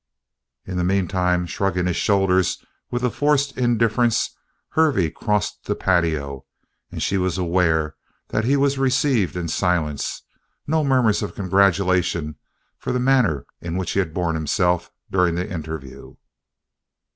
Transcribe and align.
In 0.65 0.77
the 0.77 0.83
meantime, 0.83 1.45
shrugging 1.45 1.85
his 1.85 1.95
shoulders 1.95 2.65
with 2.89 3.03
a 3.03 3.11
forced 3.11 3.55
indifference, 3.55 4.35
Hervey 4.69 5.11
crossed 5.11 5.65
the 5.65 5.75
patio 5.75 6.47
and 6.91 7.03
she 7.03 7.19
was 7.19 7.37
aware 7.37 7.95
that 8.29 8.43
he 8.43 8.57
was 8.57 8.79
received 8.79 9.35
in 9.35 9.47
silence 9.47 10.23
no 10.65 10.83
murmurs 10.83 11.21
of 11.21 11.35
congratulation 11.35 12.37
for 12.79 12.91
the 12.91 12.99
manner 12.99 13.45
in 13.61 13.77
which 13.77 13.91
he 13.91 13.99
had 13.99 14.11
borne 14.11 14.33
himself 14.33 14.91
during 15.11 15.35
the 15.35 15.47
interview. 15.47 16.15